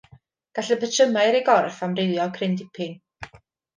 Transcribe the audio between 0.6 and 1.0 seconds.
y